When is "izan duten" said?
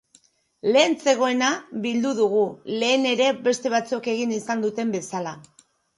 4.39-4.95